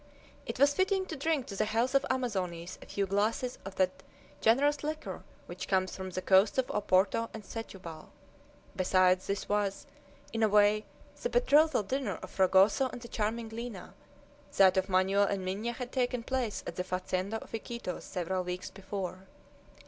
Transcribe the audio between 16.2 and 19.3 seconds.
place at the fazenda of Iquitos several weeks before.